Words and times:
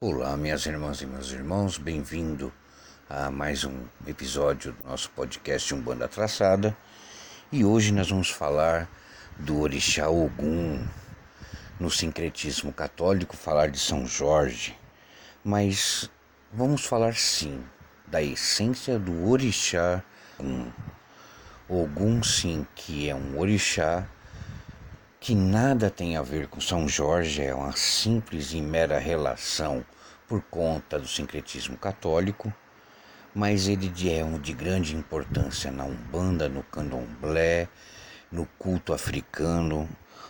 Olá, 0.00 0.36
minhas 0.36 0.64
irmãs 0.64 1.02
e 1.02 1.06
meus 1.06 1.32
irmãos, 1.32 1.76
bem-vindo 1.76 2.52
a 3.10 3.32
mais 3.32 3.64
um 3.64 3.82
episódio 4.06 4.72
do 4.72 4.88
nosso 4.88 5.10
podcast 5.10 5.74
Umbanda 5.74 6.06
Traçada. 6.06 6.76
E 7.50 7.64
hoje 7.64 7.92
nós 7.92 8.08
vamos 8.08 8.30
falar 8.30 8.88
do 9.40 9.58
Orixá 9.58 10.08
Ogum, 10.08 10.86
no 11.80 11.90
sincretismo 11.90 12.72
católico, 12.72 13.36
falar 13.36 13.70
de 13.70 13.80
São 13.80 14.06
Jorge, 14.06 14.78
mas 15.42 16.08
vamos 16.52 16.84
falar 16.84 17.16
sim 17.16 17.60
da 18.06 18.22
essência 18.22 19.00
do 19.00 19.28
Orixá 19.28 20.04
Ogum. 20.38 20.70
Ogum, 21.68 22.22
sim, 22.22 22.64
que 22.72 23.10
é 23.10 23.14
um 23.16 23.36
Orixá 23.36 24.08
que 25.20 25.34
nada 25.34 25.90
tem 25.90 26.16
a 26.16 26.22
ver 26.22 26.46
com 26.46 26.60
São 26.60 26.88
Jorge, 26.88 27.42
é 27.42 27.52
uma 27.52 27.72
simples 27.72 28.52
e 28.52 28.62
mera 28.62 28.98
relação 28.98 29.84
por 30.28 30.40
conta 30.42 30.98
do 30.98 31.08
sincretismo 31.08 31.76
católico, 31.76 32.52
mas 33.34 33.66
ele 33.66 33.90
é 34.10 34.24
um 34.24 34.38
de 34.38 34.52
grande 34.52 34.94
importância 34.94 35.72
na 35.72 35.84
Umbanda, 35.84 36.48
no 36.48 36.62
Candomblé, 36.62 37.68
no 38.30 38.46
culto 38.58 38.92
africano. 38.92 39.88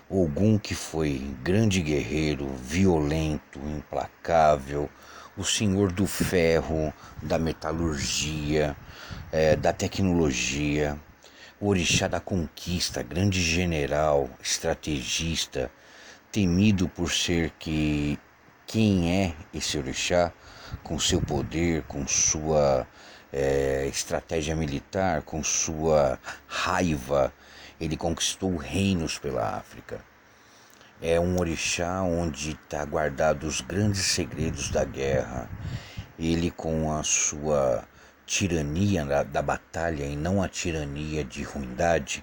Ogum 0.08 0.58
que 0.58 0.74
foi 0.74 1.18
grande 1.42 1.82
guerreiro, 1.82 2.48
violento, 2.56 3.58
implacável, 3.58 4.88
o 5.36 5.44
senhor 5.44 5.92
do 5.92 6.06
ferro, 6.06 6.92
da 7.22 7.38
metalurgia, 7.38 8.74
é, 9.30 9.54
da 9.54 9.70
tecnologia, 9.70 10.98
orixá 11.60 12.06
da 12.06 12.20
conquista, 12.20 13.02
grande 13.02 13.42
general, 13.42 14.30
estrategista, 14.42 15.70
temido 16.30 16.88
por 16.88 17.10
ser 17.10 17.50
que 17.58 18.18
quem 18.66 19.10
é 19.10 19.34
esse 19.52 19.78
orixá, 19.78 20.32
com 20.82 20.98
seu 20.98 21.20
poder, 21.20 21.82
com 21.84 22.06
sua 22.06 22.86
é, 23.32 23.86
estratégia 23.86 24.54
militar, 24.54 25.22
com 25.22 25.42
sua 25.42 26.18
raiva, 26.46 27.32
ele 27.80 27.96
conquistou 27.96 28.56
reinos 28.56 29.18
pela 29.18 29.56
África. 29.56 30.00
É 31.00 31.18
um 31.18 31.38
orixá 31.38 32.02
onde 32.02 32.50
está 32.50 32.84
guardado 32.84 33.44
os 33.44 33.60
grandes 33.60 34.02
segredos 34.02 34.70
da 34.70 34.84
guerra. 34.84 35.48
Ele 36.18 36.50
com 36.50 36.92
a 36.92 37.02
sua 37.04 37.84
tirania 38.28 39.06
da, 39.06 39.22
da 39.22 39.40
batalha 39.40 40.04
e 40.04 40.14
não 40.14 40.42
a 40.42 40.48
tirania 40.48 41.24
de 41.24 41.42
ruindade, 41.42 42.22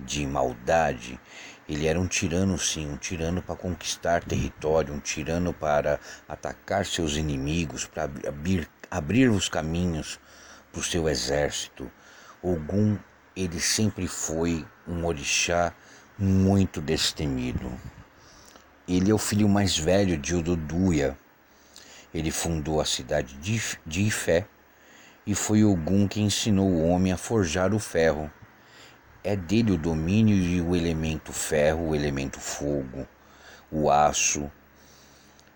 de 0.00 0.26
maldade. 0.26 1.20
Ele 1.68 1.86
era 1.86 2.00
um 2.00 2.06
tirano, 2.06 2.58
sim, 2.58 2.90
um 2.90 2.96
tirano 2.96 3.42
para 3.42 3.54
conquistar 3.54 4.24
território, 4.24 4.94
um 4.94 4.98
tirano 4.98 5.52
para 5.52 6.00
atacar 6.26 6.86
seus 6.86 7.16
inimigos, 7.16 7.84
para 7.84 8.04
abrir, 8.04 8.66
abrir 8.90 9.28
os 9.28 9.46
caminhos 9.46 10.18
para 10.72 10.80
o 10.80 10.82
seu 10.82 11.06
exército. 11.06 11.90
Ogum, 12.42 12.98
ele 13.36 13.60
sempre 13.60 14.08
foi 14.08 14.64
um 14.88 15.04
orixá 15.04 15.74
muito 16.18 16.80
destemido. 16.80 17.70
Ele 18.88 19.10
é 19.10 19.14
o 19.14 19.18
filho 19.18 19.50
mais 19.50 19.76
velho 19.76 20.16
de 20.16 20.34
Ododuia. 20.34 21.18
Ele 22.14 22.30
fundou 22.30 22.80
a 22.80 22.86
cidade 22.86 23.36
de 23.84 24.06
Ifé 24.06 24.46
e 25.26 25.34
foi 25.34 25.64
Ogum 25.64 26.06
que 26.06 26.20
ensinou 26.20 26.68
o 26.68 26.88
homem 26.88 27.12
a 27.12 27.16
forjar 27.16 27.74
o 27.74 27.78
ferro. 27.78 28.30
É 29.24 29.34
dele 29.34 29.72
o 29.72 29.78
domínio 29.78 30.36
e 30.36 30.60
o 30.60 30.76
elemento 30.76 31.32
ferro, 31.32 31.88
o 31.88 31.94
elemento 31.94 32.38
fogo, 32.38 33.06
o 33.72 33.90
aço, 33.90 34.48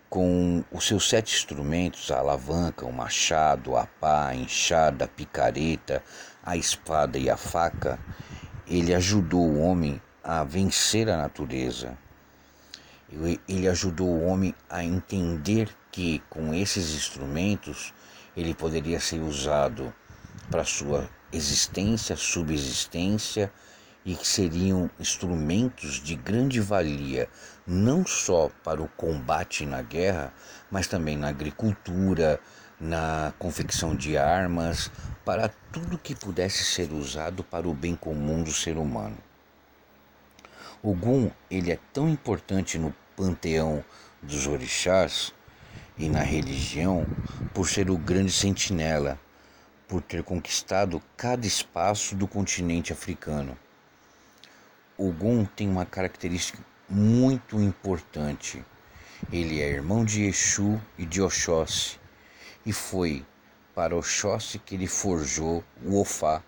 com 0.08 0.64
os 0.72 0.88
seus 0.88 1.08
sete 1.08 1.36
instrumentos, 1.36 2.10
a 2.10 2.18
alavanca, 2.18 2.84
o 2.84 2.92
machado, 2.92 3.76
a 3.76 3.86
pá, 3.86 4.26
a 4.26 4.34
enxada, 4.34 5.04
a 5.04 5.08
picareta, 5.08 6.02
a 6.42 6.56
espada 6.56 7.16
e 7.16 7.30
a 7.30 7.36
faca, 7.36 7.96
ele 8.66 8.92
ajudou 8.92 9.46
o 9.46 9.60
homem 9.60 10.02
a 10.24 10.42
vencer 10.42 11.08
a 11.08 11.16
natureza. 11.16 11.96
Ele 13.48 13.68
ajudou 13.68 14.08
o 14.08 14.24
homem 14.24 14.52
a 14.68 14.82
entender 14.82 15.68
que 15.92 16.20
com 16.28 16.52
esses 16.52 16.92
instrumentos 16.94 17.94
ele 18.36 18.54
poderia 18.54 19.00
ser 19.00 19.20
usado 19.20 19.92
para 20.50 20.64
sua 20.64 21.08
existência, 21.32 22.16
subsistência 22.16 23.52
e 24.04 24.14
que 24.14 24.26
seriam 24.26 24.90
instrumentos 24.98 26.02
de 26.02 26.16
grande 26.16 26.60
valia, 26.60 27.28
não 27.66 28.06
só 28.06 28.50
para 28.64 28.82
o 28.82 28.88
combate 28.88 29.66
na 29.66 29.82
guerra, 29.82 30.32
mas 30.70 30.86
também 30.86 31.16
na 31.16 31.28
agricultura, 31.28 32.40
na 32.80 33.32
confecção 33.38 33.94
de 33.94 34.16
armas, 34.16 34.90
para 35.24 35.50
tudo 35.70 35.98
que 35.98 36.14
pudesse 36.14 36.64
ser 36.64 36.90
usado 36.92 37.44
para 37.44 37.68
o 37.68 37.74
bem 37.74 37.94
comum 37.94 38.42
do 38.42 38.52
ser 38.52 38.76
humano. 38.78 39.18
Ogum, 40.82 41.30
ele 41.50 41.70
é 41.70 41.78
tão 41.92 42.08
importante 42.08 42.78
no 42.78 42.94
panteão 43.14 43.84
dos 44.22 44.46
orixás 44.46 45.32
e 46.00 46.08
na 46.08 46.22
religião 46.22 47.06
por 47.52 47.68
ser 47.68 47.90
o 47.90 47.98
grande 47.98 48.32
sentinela, 48.32 49.20
por 49.86 50.00
ter 50.00 50.22
conquistado 50.22 51.02
cada 51.14 51.46
espaço 51.46 52.16
do 52.16 52.26
continente 52.26 52.90
africano. 52.90 53.54
Ogum 54.96 55.44
tem 55.44 55.68
uma 55.68 55.84
característica 55.84 56.58
muito 56.88 57.60
importante. 57.60 58.64
Ele 59.30 59.60
é 59.60 59.68
irmão 59.68 60.02
de 60.02 60.22
Exu 60.24 60.80
e 60.96 61.04
de 61.04 61.20
Oxóssi, 61.20 62.00
e 62.64 62.72
foi 62.72 63.22
para 63.74 63.94
Oxóssi 63.94 64.58
que 64.58 64.76
ele 64.76 64.86
forjou 64.86 65.62
o 65.84 66.00
Ofá. 66.00 66.42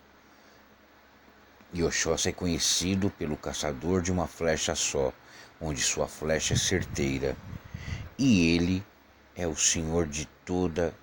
E 1.75 1.83
Oxóssi 1.83 2.31
é 2.31 2.33
conhecido 2.33 3.11
pelo 3.11 3.37
caçador 3.37 4.01
de 4.01 4.11
uma 4.11 4.27
flecha 4.27 4.75
só, 4.75 5.12
onde 5.61 5.83
sua 5.83 6.09
flecha 6.09 6.55
é 6.55 6.57
certeira. 6.57 7.37
E 8.19 8.55
ele 8.55 8.83
é 9.34 9.47
o 9.47 9.56
Senhor 9.56 10.06
de 10.06 10.26
toda 10.44 10.94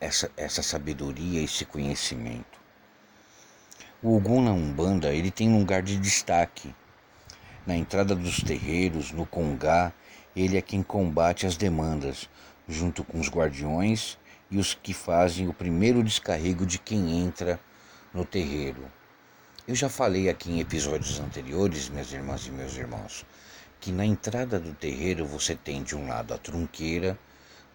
essa, 0.00 0.30
essa 0.36 0.62
sabedoria, 0.62 1.42
esse 1.42 1.64
conhecimento. 1.64 2.58
O 4.02 4.16
Ogum 4.16 4.42
na 4.42 4.52
Umbanda 4.52 5.12
ele 5.12 5.30
tem 5.30 5.48
um 5.48 5.58
lugar 5.58 5.82
de 5.82 5.96
destaque. 5.96 6.74
Na 7.66 7.76
entrada 7.76 8.14
dos 8.14 8.42
terreiros, 8.42 9.10
no 9.10 9.26
Congá, 9.26 9.92
ele 10.36 10.56
é 10.56 10.62
quem 10.62 10.82
combate 10.82 11.46
as 11.46 11.56
demandas, 11.56 12.28
junto 12.68 13.02
com 13.02 13.18
os 13.18 13.28
guardiões 13.28 14.18
e 14.50 14.58
os 14.58 14.74
que 14.74 14.94
fazem 14.94 15.48
o 15.48 15.54
primeiro 15.54 16.02
descarrego 16.02 16.64
de 16.64 16.78
quem 16.78 17.20
entra 17.20 17.58
no 18.12 18.24
terreiro. 18.24 18.84
Eu 19.66 19.74
já 19.74 19.88
falei 19.88 20.28
aqui 20.28 20.50
em 20.50 20.60
episódios 20.60 21.20
anteriores, 21.20 21.88
minhas 21.88 22.12
irmãs 22.12 22.46
e 22.46 22.50
meus 22.50 22.76
irmãos, 22.76 23.26
que 23.80 23.92
na 23.92 24.04
entrada 24.04 24.58
do 24.58 24.72
terreiro 24.72 25.26
você 25.26 25.54
tem 25.54 25.82
de 25.82 25.96
um 25.96 26.06
lado 26.06 26.32
a 26.32 26.38
trunqueira 26.38 27.18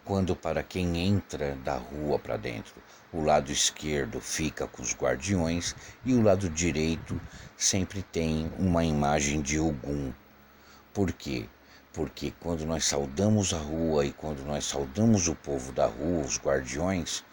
quando 0.06 0.36
para 0.36 0.62
quem 0.62 0.98
entra 0.98 1.56
da 1.64 1.78
rua 1.78 2.20
para 2.20 2.36
dentro, 2.36 2.76
o 3.12 3.22
lado 3.22 3.52
esquerdo 3.52 4.20
fica 4.20 4.68
com 4.68 4.82
os 4.82 4.94
guardiões 4.94 5.76
e 6.04 6.14
o 6.14 6.22
lado 6.22 6.50
direito 6.50 7.20
sempre 7.56 8.04
tem 8.04 8.52
uma 8.60 8.84
imagem 8.84 9.42
de 9.42 9.60
Ogum. 9.60 10.12
Por 10.94 11.12
quê? 11.14 11.48
Porque 11.94 12.34
quando 12.40 12.66
nós 12.66 12.86
saudamos 12.86 13.54
a 13.54 13.58
rua 13.58 14.06
e 14.06 14.12
quando 14.12 14.44
nós 14.46 14.66
saudamos 14.66 15.28
o 15.28 15.36
povo 15.36 15.72
da 15.72 15.86
rua, 15.86 16.26
os 16.26 16.38
guardiões, 16.38 17.24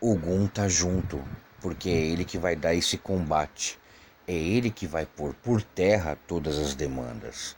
Ogum 0.00 0.44
está 0.44 0.68
junto, 0.68 1.20
porque 1.60 1.88
é 1.88 1.92
ele 1.92 2.24
que 2.24 2.38
vai 2.38 2.54
dar 2.54 2.74
esse 2.74 2.96
combate, 2.96 3.78
é 4.26 4.34
ele 4.34 4.70
que 4.70 4.86
vai 4.86 5.04
pôr 5.04 5.34
por 5.34 5.62
terra 5.62 6.16
todas 6.28 6.58
as 6.58 6.74
demandas. 6.74 7.56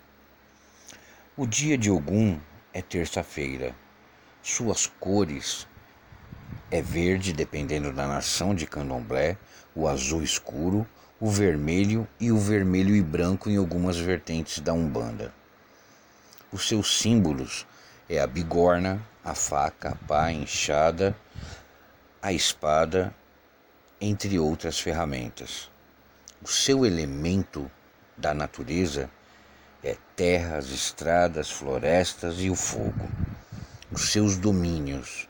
O 1.36 1.46
dia 1.46 1.76
de 1.76 1.90
Ogum 1.90 2.40
é 2.72 2.80
terça-feira. 2.80 3.74
Suas 4.42 4.86
cores 4.86 5.66
é 6.70 6.80
verde, 6.80 7.32
dependendo 7.32 7.92
da 7.92 8.06
nação 8.06 8.54
de 8.54 8.66
candomblé, 8.66 9.36
o 9.74 9.86
azul 9.86 10.22
escuro, 10.22 10.86
o 11.20 11.28
vermelho 11.28 12.08
e 12.18 12.32
o 12.32 12.38
vermelho 12.38 12.96
e 12.96 13.02
branco 13.02 13.50
em 13.50 13.58
algumas 13.58 13.98
vertentes 13.98 14.60
da 14.60 14.72
Umbanda. 14.72 15.32
Os 16.50 16.66
seus 16.66 16.98
símbolos 16.98 17.66
é 18.08 18.18
a 18.18 18.26
bigorna, 18.26 19.06
a 19.22 19.34
faca, 19.34 19.90
a 19.90 19.94
pá, 20.06 20.24
a 20.24 20.32
enxada, 20.32 21.14
a 22.22 22.32
espada, 22.32 23.14
entre 24.00 24.38
outras 24.38 24.80
ferramentas. 24.80 25.70
O 26.42 26.48
seu 26.48 26.86
elemento 26.86 27.70
da 28.16 28.32
natureza 28.32 29.10
é 29.84 29.96
terras, 30.16 30.70
estradas, 30.70 31.50
florestas 31.50 32.36
e 32.38 32.48
o 32.48 32.54
fogo. 32.54 33.08
Os 33.92 34.12
seus 34.12 34.36
domínios: 34.36 35.28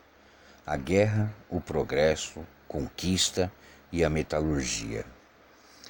a 0.66 0.76
guerra, 0.76 1.34
o 1.48 1.62
progresso, 1.62 2.46
conquista 2.68 3.50
e 3.90 4.04
a 4.04 4.10
metalurgia. 4.10 5.06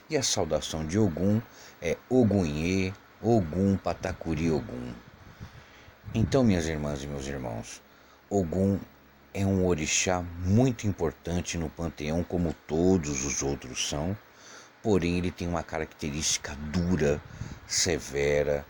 E 0.09 0.17
a 0.17 0.23
saudação 0.23 0.87
de 0.87 0.97
Ogum 0.97 1.43
é 1.83 1.97
Ogunhê, 2.09 2.93
Ogum 3.21 3.77
Patacuri 3.77 4.53
Ogum. 4.53 4.93
Então, 6.15 6.45
minhas 6.45 6.69
irmãs 6.69 7.03
e 7.03 7.09
meus 7.09 7.27
irmãos, 7.27 7.83
Ogum 8.31 8.79
é 9.35 9.45
um 9.45 9.67
orixá 9.67 10.23
muito 10.45 10.87
importante 10.87 11.59
no 11.59 11.69
panteão, 11.69 12.23
como 12.23 12.55
todos 12.69 13.25
os 13.25 13.43
outros 13.43 13.89
são, 13.89 14.17
porém 14.81 15.19
ele 15.19 15.33
tem 15.33 15.49
uma 15.49 15.65
característica 15.65 16.55
dura 16.55 17.21
severa, 17.67 18.65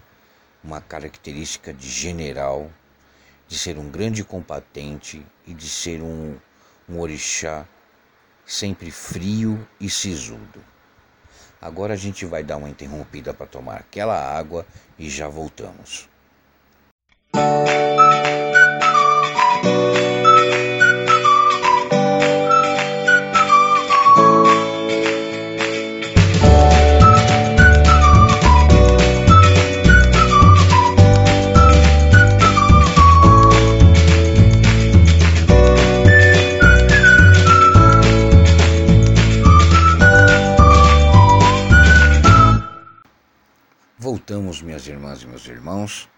uma 0.65 0.81
característica 0.81 1.71
de 1.71 1.87
general, 1.87 2.71
de 3.51 3.59
ser 3.59 3.77
um 3.77 3.91
grande 3.91 4.23
combatente 4.23 5.27
e 5.45 5.53
de 5.53 5.69
ser 5.69 6.01
um, 6.03 6.37
um 6.89 7.01
orixá 7.01 7.67
sempre 8.47 8.93
frio 8.93 9.67
e 9.81 9.91
sisudo. 9.91 10.65
Agora 11.61 11.95
a 11.95 11.97
gente 11.97 12.25
vai 12.25 12.45
dar 12.45 12.59
uma 12.59 12.71
interrompida 12.71 13.35
para 13.35 13.49
tomar 13.49 13.79
aquela 13.79 14.17
água 14.17 14.65
e 14.97 15.11
já 15.11 15.27
voltamos. 15.27 16.09
Voltamos, 17.35 18.10
irmãs 45.21 45.23
e 45.23 45.27
meus 45.27 45.47
irmãos, 45.47 46.09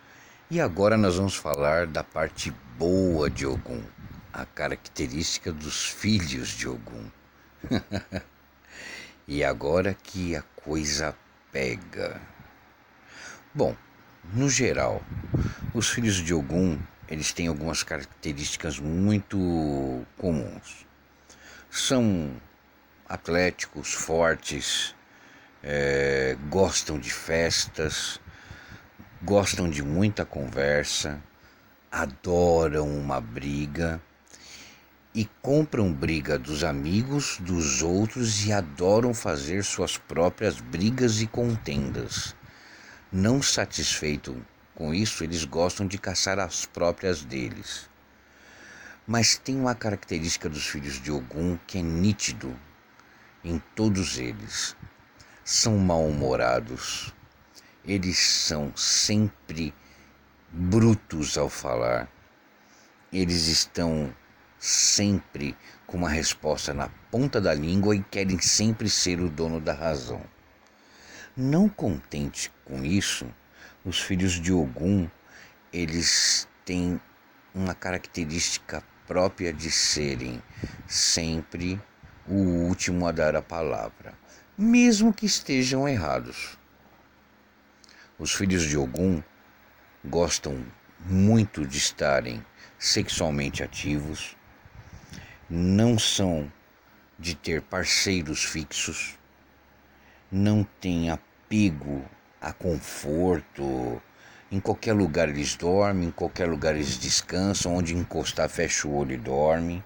e 0.50 0.60
agora 0.60 0.96
nós 0.96 1.16
vamos 1.16 1.34
falar 1.34 1.86
da 1.86 2.04
parte 2.04 2.50
boa 2.76 3.28
de 3.28 3.46
Ogum, 3.46 3.82
a 4.32 4.44
característica 4.44 5.52
dos 5.52 5.86
filhos 5.86 6.48
de 6.48 6.68
Ogum. 6.68 7.10
e 9.26 9.42
agora 9.42 9.94
que 9.94 10.36
a 10.36 10.42
coisa 10.42 11.16
pega. 11.50 12.20
Bom, 13.54 13.76
no 14.32 14.48
geral, 14.48 15.02
os 15.74 15.88
filhos 15.88 16.16
de 16.16 16.34
Ogum, 16.34 16.78
eles 17.08 17.32
têm 17.32 17.48
algumas 17.48 17.82
características 17.82 18.78
muito 18.78 20.04
comuns. 20.18 20.86
São 21.70 22.34
atléticos, 23.08 23.92
fortes, 23.92 24.94
é, 25.62 26.36
gostam 26.48 26.98
de 26.98 27.12
festas, 27.12 28.20
gostam 29.24 29.70
de 29.70 29.82
muita 29.82 30.24
conversa, 30.24 31.22
adoram 31.90 32.88
uma 32.88 33.20
briga 33.20 34.02
e 35.14 35.28
compram 35.40 35.92
briga 35.92 36.38
dos 36.38 36.64
amigos, 36.64 37.38
dos 37.40 37.82
outros 37.82 38.44
e 38.44 38.52
adoram 38.52 39.14
fazer 39.14 39.62
suas 39.62 39.96
próprias 39.96 40.60
brigas 40.60 41.20
e 41.20 41.26
contendas. 41.26 42.34
Não 43.12 43.40
satisfeito 43.40 44.44
com 44.74 44.92
isso, 44.92 45.22
eles 45.22 45.44
gostam 45.44 45.86
de 45.86 45.98
caçar 45.98 46.38
as 46.38 46.66
próprias 46.66 47.22
deles. 47.22 47.88
Mas 49.06 49.36
tem 49.36 49.54
uma 49.54 49.74
característica 49.74 50.48
dos 50.48 50.66
filhos 50.66 51.00
de 51.00 51.12
Ogum 51.12 51.58
que 51.66 51.78
é 51.78 51.82
nítido 51.82 52.58
em 53.44 53.60
todos 53.74 54.18
eles 54.18 54.74
são 55.44 55.76
mal-humorados, 55.76 57.12
eles 57.84 58.18
são 58.18 58.72
sempre 58.76 59.74
brutos 60.50 61.36
ao 61.36 61.48
falar, 61.48 62.08
eles 63.12 63.46
estão 63.46 64.14
sempre 64.58 65.56
com 65.86 65.96
uma 65.96 66.08
resposta 66.08 66.72
na 66.72 66.88
ponta 67.10 67.40
da 67.40 67.52
língua 67.52 67.96
e 67.96 68.02
querem 68.02 68.38
sempre 68.40 68.88
ser 68.88 69.20
o 69.20 69.28
dono 69.28 69.60
da 69.60 69.72
razão. 69.72 70.22
Não 71.36 71.68
contente 71.68 72.52
com 72.64 72.84
isso, 72.84 73.26
os 73.84 74.00
filhos 74.00 74.32
de 74.32 74.52
Ogum, 74.52 75.08
eles 75.72 76.48
têm 76.64 77.00
uma 77.54 77.74
característica 77.74 78.82
própria 79.06 79.52
de 79.52 79.70
serem 79.70 80.42
sempre 80.86 81.80
o 82.28 82.34
último 82.34 83.06
a 83.06 83.12
dar 83.12 83.34
a 83.34 83.42
palavra 83.42 84.14
mesmo 84.56 85.12
que 85.12 85.26
estejam 85.26 85.88
errados. 85.88 86.58
Os 88.22 88.30
filhos 88.30 88.62
de 88.62 88.78
Ogum 88.78 89.20
gostam 90.04 90.64
muito 91.04 91.66
de 91.66 91.76
estarem 91.76 92.40
sexualmente 92.78 93.64
ativos, 93.64 94.36
não 95.50 95.98
são 95.98 96.48
de 97.18 97.34
ter 97.34 97.60
parceiros 97.62 98.44
fixos, 98.44 99.18
não 100.30 100.62
têm 100.80 101.10
apego 101.10 102.04
a 102.40 102.52
conforto. 102.52 104.00
Em 104.52 104.60
qualquer 104.60 104.92
lugar 104.92 105.28
eles 105.28 105.56
dormem, 105.56 106.06
em 106.06 106.12
qualquer 106.12 106.48
lugar 106.48 106.76
eles 106.76 106.96
descansam, 106.96 107.74
onde 107.74 107.92
encostar 107.92 108.48
fecha 108.48 108.86
o 108.86 108.94
olho 108.94 109.14
e 109.14 109.18
dorme 109.18 109.82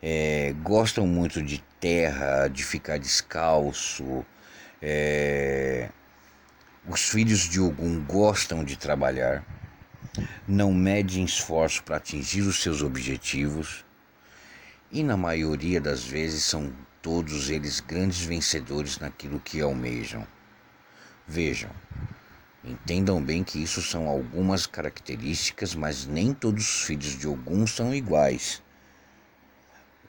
é, 0.00 0.54
gostam 0.62 1.08
muito 1.08 1.42
de 1.42 1.58
terra, 1.80 2.46
de 2.46 2.64
ficar 2.64 2.98
descalço. 2.98 4.24
É, 4.80 5.88
os 6.88 7.10
filhos 7.10 7.40
de 7.40 7.60
Ogum 7.60 8.02
gostam 8.04 8.64
de 8.64 8.76
trabalhar, 8.76 9.44
não 10.46 10.72
medem 10.72 11.24
esforço 11.24 11.82
para 11.84 11.98
atingir 11.98 12.40
os 12.40 12.62
seus 12.62 12.82
objetivos 12.82 13.84
e, 14.90 15.02
na 15.02 15.16
maioria 15.16 15.80
das 15.80 16.02
vezes, 16.02 16.44
são 16.44 16.72
todos 17.02 17.50
eles 17.50 17.78
grandes 17.78 18.20
vencedores 18.20 18.98
naquilo 18.98 19.38
que 19.38 19.60
almejam. 19.60 20.26
Vejam, 21.26 21.70
entendam 22.64 23.22
bem 23.22 23.44
que 23.44 23.62
isso 23.62 23.82
são 23.82 24.08
algumas 24.08 24.66
características, 24.66 25.74
mas 25.74 26.06
nem 26.06 26.32
todos 26.32 26.64
os 26.64 26.82
filhos 26.84 27.18
de 27.18 27.28
Ogum 27.28 27.66
são 27.66 27.94
iguais 27.94 28.62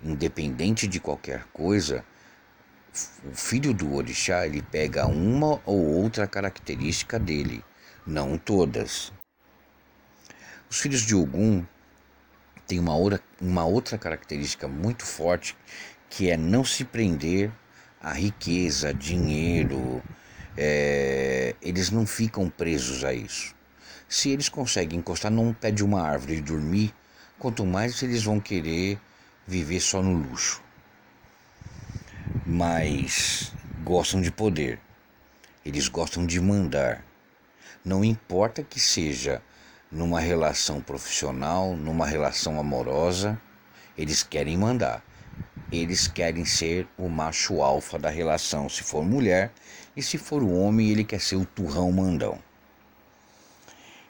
independente 0.03 0.87
de 0.87 0.99
qualquer 0.99 1.45
coisa, 1.51 2.05
filho 3.33 3.73
do 3.73 3.95
orixá 3.95 4.45
ele 4.45 4.61
pega 4.61 5.07
uma 5.07 5.61
ou 5.65 5.79
outra 6.01 6.27
característica 6.27 7.19
dele, 7.19 7.63
não 8.05 8.37
todas. 8.37 9.11
Os 10.69 10.79
filhos 10.79 11.01
de 11.01 11.15
Ogum 11.15 11.65
têm 12.67 12.79
uma 12.79 12.95
outra, 12.95 13.21
uma 13.41 13.65
outra 13.65 13.97
característica 13.97 14.67
muito 14.67 15.05
forte 15.05 15.57
que 16.09 16.29
é 16.29 16.37
não 16.37 16.63
se 16.63 16.83
prender 16.83 17.51
à 18.01 18.13
riqueza, 18.13 18.93
dinheiro. 18.93 20.01
É, 20.57 21.55
eles 21.61 21.89
não 21.89 22.05
ficam 22.05 22.49
presos 22.49 23.03
a 23.03 23.13
isso. 23.13 23.55
Se 24.07 24.29
eles 24.29 24.49
conseguem 24.49 24.99
encostar 24.99 25.31
num 25.31 25.53
pé 25.53 25.71
de 25.71 25.83
uma 25.83 26.01
árvore 26.01 26.37
e 26.37 26.41
dormir, 26.41 26.93
quanto 27.37 27.65
mais 27.65 28.01
eles 28.03 28.23
vão 28.23 28.39
querer 28.39 28.99
viver 29.47 29.79
só 29.79 30.01
no 30.01 30.13
luxo. 30.13 30.61
Mas 32.51 33.53
gostam 33.83 34.19
de 34.19 34.31
poder. 34.31 34.79
Eles 35.63 35.87
gostam 35.87 36.25
de 36.25 36.41
mandar. 36.41 37.05
Não 37.85 38.03
importa 38.03 38.63
que 38.63 38.79
seja 38.79 39.39
numa 39.91 40.19
relação 40.19 40.81
profissional, 40.81 41.77
numa 41.77 42.07
relação 42.07 42.59
amorosa, 42.59 43.39
eles 43.95 44.23
querem 44.23 44.57
mandar. 44.57 45.05
Eles 45.71 46.07
querem 46.07 46.43
ser 46.43 46.87
o 46.97 47.07
macho 47.07 47.61
alfa 47.61 47.99
da 47.99 48.09
relação, 48.09 48.67
se 48.67 48.81
for 48.81 49.05
mulher, 49.05 49.51
e 49.95 50.01
se 50.01 50.17
for 50.17 50.41
o 50.41 50.51
homem, 50.51 50.89
ele 50.89 51.03
quer 51.03 51.21
ser 51.21 51.35
o 51.35 51.45
turrão 51.45 51.91
mandão. 51.91 52.39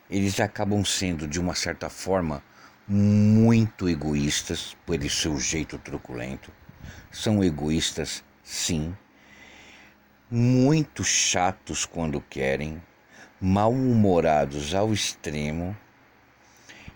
eles 0.10 0.40
acabam 0.40 0.86
sendo, 0.86 1.28
de 1.28 1.42
uma 1.42 1.56
certa 1.56 1.90
forma, 1.90 2.42
muito 2.88 3.90
egoístas 3.90 4.78
por 4.86 4.98
seu 5.12 5.38
jeito 5.38 5.78
truculento. 5.78 6.54
São 7.12 7.44
egoístas, 7.44 8.24
sim. 8.50 8.98
Muito 10.30 11.04
chatos 11.04 11.86
quando 11.86 12.20
querem, 12.20 12.82
mal-humorados 13.40 14.74
ao 14.74 14.92
extremo. 14.92 15.78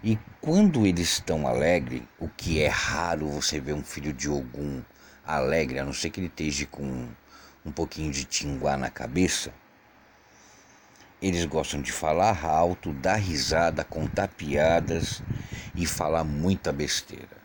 E 0.03 0.17
quando 0.41 0.85
eles 0.85 1.13
estão 1.13 1.47
alegres, 1.47 2.01
o 2.19 2.27
que 2.27 2.59
é 2.59 2.67
raro 2.67 3.29
você 3.29 3.59
ver 3.59 3.73
um 3.73 3.83
filho 3.83 4.11
de 4.11 4.27
Ogum 4.29 4.81
alegre, 5.23 5.79
a 5.79 5.85
não 5.85 5.93
ser 5.93 6.09
que 6.09 6.19
ele 6.19 6.27
esteja 6.27 6.65
com 6.65 7.07
um 7.63 7.71
pouquinho 7.71 8.11
de 8.11 8.25
tinguá 8.25 8.75
na 8.75 8.89
cabeça, 8.89 9.53
eles 11.21 11.45
gostam 11.45 11.81
de 11.81 11.91
falar 11.91 12.43
alto, 12.43 12.91
dar 12.93 13.15
risada, 13.15 13.83
contar 13.83 14.27
piadas 14.27 15.21
e 15.73 15.85
falar 15.85 16.23
muita 16.23 16.73
besteira. 16.73 17.43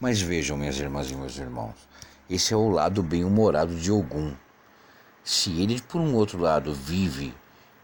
Mas 0.00 0.20
vejam, 0.20 0.56
minhas 0.56 0.80
irmãs 0.80 1.10
e 1.10 1.14
meus 1.14 1.38
irmãos, 1.38 1.76
esse 2.30 2.54
é 2.54 2.56
o 2.56 2.68
lado 2.68 3.02
bem-humorado 3.02 3.74
de 3.74 3.90
Ogum. 3.90 4.32
Se 5.24 5.60
ele, 5.60 5.82
por 5.82 6.00
um 6.00 6.14
outro 6.14 6.38
lado, 6.38 6.72
vive 6.72 7.34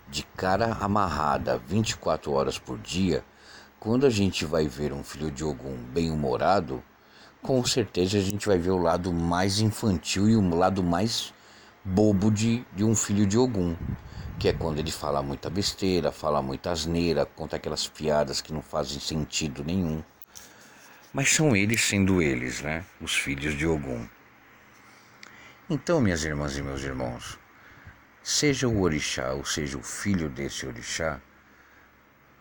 de 0.09 0.23
cara 0.23 0.73
amarrada 0.81 1.61
24 1.67 2.33
horas 2.33 2.57
por 2.57 2.79
dia, 2.79 3.25
quando 3.81 4.07
a 4.07 4.11
gente 4.11 4.45
vai 4.45 4.69
ver 4.69 4.93
um 4.93 5.03
filho 5.03 5.33
de 5.33 5.45
Ogum 5.45 5.77
bem-humorado, 5.93 6.81
com 7.43 7.65
certeza 7.67 8.19
a 8.19 8.23
gente 8.23 8.47
vai 8.47 8.57
ver 8.57 8.71
o 8.71 8.79
lado 8.79 9.13
mais 9.13 9.59
infantil 9.59 10.29
e 10.29 10.37
o 10.37 10.55
lado 10.55 10.81
mais 10.81 11.35
bobo 11.85 12.31
de, 12.31 12.65
de 12.73 12.85
um 12.85 12.95
filho 12.95 13.27
de 13.27 13.37
Ogum 13.37 13.75
que 14.39 14.49
é 14.49 14.53
quando 14.53 14.79
ele 14.79 14.91
fala 14.91 15.23
muita 15.23 15.49
besteira, 15.49 16.13
fala 16.13 16.43
muita 16.43 16.71
asneira, 16.71 17.25
conta 17.25 17.57
aquelas 17.57 17.89
piadas 17.89 18.41
que 18.41 18.53
não 18.53 18.61
fazem 18.61 19.01
sentido 19.01 19.65
nenhum. 19.65 20.03
Mas 21.13 21.31
são 21.31 21.57
eles 21.57 21.81
sendo 21.81 22.21
eles, 22.21 22.61
né? 22.61 22.85
Os 23.01 23.15
filhos 23.15 23.57
de 23.57 23.67
Ogum. 23.67 24.07
Então, 25.69 26.01
minhas 26.01 26.23
irmãs 26.23 26.57
e 26.57 26.63
meus 26.63 26.85
irmãos, 26.85 27.37
seja 28.23 28.69
o 28.69 28.83
orixá 28.83 29.33
ou 29.33 29.45
seja 29.45 29.77
o 29.77 29.83
filho 29.83 30.29
desse 30.29 30.65
orixá, 30.65 31.21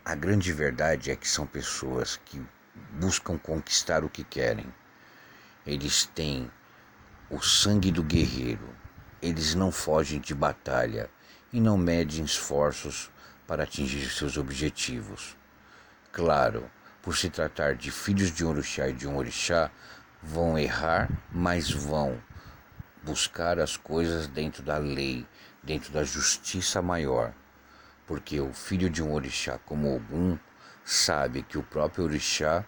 a 0.04 0.14
grande 0.14 0.52
verdade 0.52 1.10
é 1.10 1.16
que 1.16 1.28
são 1.28 1.44
pessoas 1.44 2.20
que 2.24 2.40
buscam 2.92 3.36
conquistar 3.36 4.04
o 4.04 4.08
que 4.08 4.22
querem. 4.22 4.72
Eles 5.66 6.06
têm 6.14 6.48
o 7.28 7.40
sangue 7.40 7.90
do 7.90 8.04
guerreiro. 8.04 8.68
Eles 9.20 9.56
não 9.56 9.72
fogem 9.72 10.20
de 10.20 10.32
batalha 10.32 11.10
e 11.52 11.60
não 11.60 11.76
medem 11.76 12.24
esforços 12.24 13.10
para 13.44 13.64
atingir 13.64 14.08
seus 14.08 14.36
objetivos. 14.36 15.36
Claro, 16.12 16.70
por 17.02 17.16
se 17.16 17.28
tratar 17.28 17.74
de 17.74 17.90
filhos 17.90 18.30
de 18.30 18.44
um 18.44 18.50
orixá 18.50 18.86
e 18.86 18.92
de 18.92 19.08
um 19.08 19.16
orixá, 19.16 19.68
vão 20.22 20.56
errar, 20.56 21.10
mas 21.32 21.68
vão 21.72 22.22
buscar 23.06 23.60
as 23.60 23.76
coisas 23.76 24.26
dentro 24.26 24.64
da 24.64 24.78
lei, 24.78 25.24
dentro 25.62 25.92
da 25.92 26.02
justiça 26.02 26.82
maior. 26.82 27.32
Porque 28.04 28.40
o 28.40 28.52
filho 28.52 28.90
de 28.90 29.00
um 29.00 29.12
orixá 29.12 29.58
como 29.64 29.94
Ogum 29.94 30.36
sabe 30.84 31.42
que 31.42 31.56
o 31.56 31.62
próprio 31.62 32.04
orixá 32.04 32.64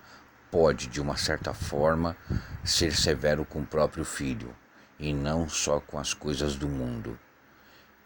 pode, 0.49 0.87
de 0.87 1.01
uma 1.01 1.17
certa 1.17 1.53
forma, 1.53 2.17
ser 2.65 2.93
severo 2.93 3.45
com 3.45 3.61
o 3.61 3.67
próprio 3.67 4.05
filho 4.05 4.55
e 4.99 5.13
não 5.13 5.49
só 5.49 5.81
com 5.81 5.99
as 5.99 6.15
coisas 6.15 6.55
do 6.55 6.69
mundo. 6.69 7.19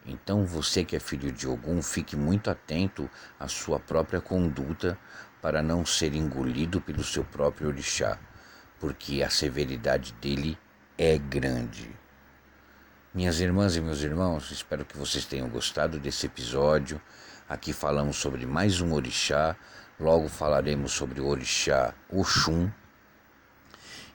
Então 0.06 0.46
você 0.46 0.84
que 0.84 0.96
é 0.96 1.00
filho 1.00 1.30
de 1.30 1.46
Ogum, 1.46 1.82
fique 1.82 2.16
muito 2.16 2.50
atento 2.50 3.08
à 3.38 3.46
sua 3.46 3.78
própria 3.78 4.20
conduta 4.20 4.98
para 5.42 5.62
não 5.62 5.84
ser 5.84 6.14
engolido 6.14 6.80
pelo 6.80 7.04
seu 7.04 7.24
próprio 7.24 7.68
orixá, 7.68 8.18
porque 8.80 9.22
a 9.22 9.28
severidade 9.28 10.12
dele 10.14 10.58
é 10.96 11.18
grande. 11.18 12.01
Minhas 13.14 13.40
irmãs 13.40 13.76
e 13.76 13.80
meus 13.82 14.00
irmãos, 14.00 14.50
espero 14.50 14.86
que 14.86 14.96
vocês 14.96 15.26
tenham 15.26 15.46
gostado 15.46 15.98
desse 15.98 16.24
episódio. 16.24 16.98
Aqui 17.46 17.70
falamos 17.70 18.16
sobre 18.16 18.46
mais 18.46 18.80
um 18.80 18.94
orixá, 18.94 19.54
logo 20.00 20.30
falaremos 20.30 20.92
sobre 20.92 21.20
o 21.20 21.26
orixá 21.26 21.92
Oxum. 22.08 22.70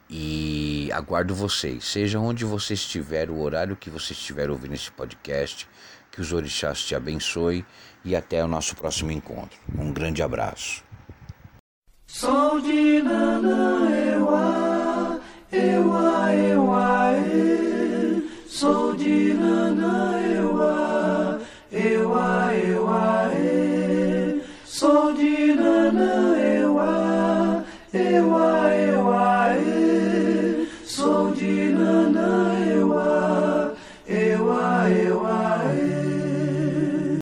E 0.10 0.90
aguardo 0.92 1.36
vocês, 1.36 1.86
seja 1.86 2.18
onde 2.18 2.44
você 2.44 2.74
estiver, 2.74 3.30
o 3.30 3.40
horário 3.40 3.76
que 3.76 3.92
você 3.92 4.14
estiver 4.14 4.50
ouvindo 4.50 4.74
esse 4.74 4.92
podcast, 4.92 5.70
que 6.10 6.20
os 6.20 6.34
orixás 6.34 6.82
te 6.82 6.96
abençoe 6.96 7.64
e 8.04 8.16
até 8.16 8.44
o 8.44 8.48
nosso 8.48 8.76
próximo 8.76 9.12
encontro. 9.12 9.60
Um 9.78 9.94
grande 9.94 10.24
abraço. 10.24 10.84